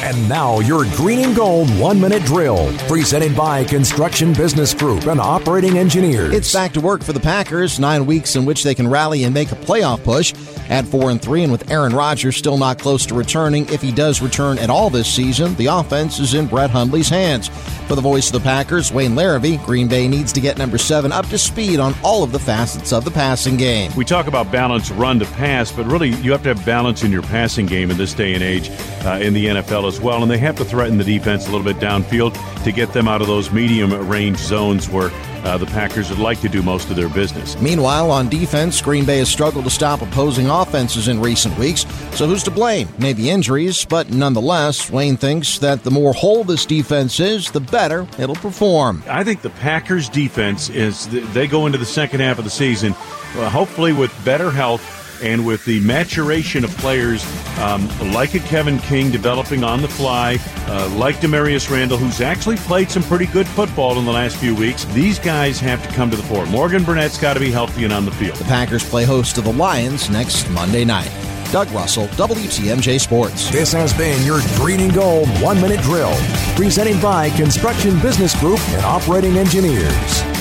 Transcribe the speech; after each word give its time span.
And 0.00 0.28
now 0.28 0.60
your 0.60 0.84
green 0.96 1.18
and 1.18 1.34
gold 1.34 1.68
one 1.78 2.00
minute 2.00 2.22
drill, 2.22 2.72
presented 2.86 3.36
by 3.36 3.64
Construction 3.64 4.32
Business 4.32 4.72
Group 4.72 5.06
and 5.06 5.20
Operating 5.20 5.76
Engineers. 5.76 6.32
It's 6.32 6.52
back 6.52 6.72
to 6.74 6.80
work 6.80 7.02
for 7.02 7.12
the 7.12 7.20
Packers. 7.20 7.80
Nine 7.80 8.06
weeks 8.06 8.36
in 8.36 8.44
which 8.44 8.62
they 8.62 8.74
can 8.74 8.86
rally 8.88 9.24
and 9.24 9.34
make 9.34 9.50
a 9.50 9.56
playoff 9.56 10.02
push. 10.04 10.32
At 10.70 10.84
four 10.84 11.10
and 11.10 11.20
three, 11.20 11.42
and 11.42 11.50
with 11.50 11.70
Aaron 11.70 11.94
Rodgers 11.94 12.36
still 12.36 12.58
not 12.58 12.78
close 12.78 13.06
to 13.06 13.14
returning, 13.14 13.66
if 13.70 13.80
he 13.80 13.90
does 13.90 14.20
return 14.20 14.58
at 14.58 14.68
all 14.68 14.90
this 14.90 15.12
season, 15.12 15.54
the 15.54 15.66
offense 15.66 16.18
is 16.18 16.34
in 16.34 16.46
Brett 16.46 16.68
Hundley's 16.68 17.08
hands. 17.08 17.48
For 17.88 17.94
the 17.94 18.02
voice 18.02 18.26
of 18.26 18.34
the 18.34 18.40
Packers, 18.40 18.92
Wayne 18.92 19.12
Larrivee, 19.12 19.64
Green 19.64 19.88
Bay 19.88 20.06
needs 20.06 20.30
to 20.34 20.42
get 20.42 20.58
number 20.58 20.76
seven 20.76 21.10
up 21.10 21.26
to 21.28 21.38
speed 21.38 21.80
on 21.80 21.94
all 22.04 22.22
of 22.22 22.32
the 22.32 22.38
facets 22.38 22.92
of 22.92 23.06
the 23.06 23.10
passing 23.10 23.56
game. 23.56 23.90
We 23.96 24.04
talk 24.04 24.26
about 24.26 24.52
balance 24.52 24.90
run 24.90 25.18
to 25.20 25.24
pass, 25.24 25.72
but 25.72 25.86
really 25.86 26.10
you 26.10 26.32
have 26.32 26.42
to 26.42 26.54
have 26.54 26.64
balance 26.66 27.02
in 27.02 27.10
your 27.10 27.22
passing 27.22 27.64
game 27.64 27.90
in 27.90 27.96
this 27.96 28.12
day 28.12 28.34
and 28.34 28.42
age 28.42 28.68
uh, 29.06 29.18
in 29.22 29.32
the 29.32 29.46
NFL 29.46 29.87
as 29.88 30.00
well. 30.00 30.22
And 30.22 30.30
they 30.30 30.38
have 30.38 30.56
to 30.56 30.64
threaten 30.64 30.98
the 30.98 31.04
defense 31.04 31.48
a 31.48 31.50
little 31.50 31.64
bit 31.64 31.76
downfield 31.78 32.34
to 32.64 32.72
get 32.72 32.92
them 32.92 33.08
out 33.08 33.20
of 33.20 33.26
those 33.26 33.50
medium 33.50 33.92
range 34.08 34.38
zones 34.38 34.88
where 34.88 35.10
uh, 35.44 35.56
the 35.56 35.66
Packers 35.66 36.10
would 36.10 36.18
like 36.18 36.40
to 36.40 36.48
do 36.48 36.62
most 36.62 36.90
of 36.90 36.96
their 36.96 37.08
business. 37.08 37.60
Meanwhile, 37.60 38.10
on 38.10 38.28
defense, 38.28 38.82
Green 38.82 39.04
Bay 39.04 39.18
has 39.18 39.28
struggled 39.28 39.64
to 39.64 39.70
stop 39.70 40.02
opposing 40.02 40.48
offenses 40.48 41.08
in 41.08 41.20
recent 41.20 41.56
weeks. 41.58 41.86
So 42.12 42.26
who's 42.26 42.42
to 42.44 42.50
blame? 42.50 42.88
Maybe 42.98 43.30
injuries, 43.30 43.84
but 43.84 44.10
nonetheless, 44.10 44.90
Wayne 44.90 45.16
thinks 45.16 45.58
that 45.60 45.84
the 45.84 45.90
more 45.90 46.12
whole 46.12 46.44
this 46.44 46.66
defense 46.66 47.20
is, 47.20 47.50
the 47.50 47.60
better 47.60 48.06
it'll 48.18 48.34
perform. 48.34 49.02
I 49.08 49.24
think 49.24 49.42
the 49.42 49.50
Packers' 49.50 50.08
defense 50.08 50.68
is 50.68 51.08
they 51.32 51.46
go 51.46 51.66
into 51.66 51.78
the 51.78 51.86
second 51.86 52.20
half 52.20 52.38
of 52.38 52.44
the 52.44 52.50
season, 52.50 52.92
uh, 52.92 53.48
hopefully 53.48 53.92
with 53.92 54.12
better 54.24 54.50
health 54.50 54.97
and 55.22 55.44
with 55.44 55.64
the 55.64 55.80
maturation 55.80 56.64
of 56.64 56.70
players 56.78 57.24
um, 57.58 57.88
like 58.12 58.34
a 58.34 58.40
Kevin 58.40 58.78
King 58.78 59.10
developing 59.10 59.64
on 59.64 59.82
the 59.82 59.88
fly, 59.88 60.38
uh, 60.66 60.88
like 60.96 61.16
Damarious 61.16 61.70
Randall, 61.70 61.98
who's 61.98 62.20
actually 62.20 62.56
played 62.56 62.90
some 62.90 63.02
pretty 63.02 63.26
good 63.26 63.46
football 63.48 63.98
in 63.98 64.04
the 64.04 64.12
last 64.12 64.36
few 64.36 64.54
weeks, 64.54 64.84
these 64.86 65.18
guys 65.18 65.58
have 65.60 65.82
to 65.86 65.92
come 65.94 66.10
to 66.10 66.16
the 66.16 66.22
fore. 66.22 66.46
Morgan 66.46 66.84
Burnett's 66.84 67.18
got 67.18 67.34
to 67.34 67.40
be 67.40 67.50
healthy 67.50 67.84
and 67.84 67.92
on 67.92 68.04
the 68.04 68.12
field. 68.12 68.36
The 68.36 68.44
Packers 68.44 68.88
play 68.88 69.04
host 69.04 69.34
to 69.36 69.40
the 69.40 69.52
Lions 69.52 70.08
next 70.10 70.48
Monday 70.50 70.84
night. 70.84 71.10
Doug 71.50 71.70
Russell, 71.70 72.08
WTMJ 72.08 73.00
Sports. 73.00 73.50
This 73.50 73.72
has 73.72 73.92
been 73.94 74.24
your 74.24 74.40
Green 74.56 74.80
and 74.80 74.94
Gold 74.94 75.28
one 75.40 75.60
minute 75.60 75.80
drill, 75.80 76.14
presented 76.54 77.00
by 77.00 77.30
Construction 77.30 77.98
Business 78.00 78.38
Group 78.38 78.60
and 78.68 78.84
Operating 78.84 79.38
Engineers. 79.38 80.37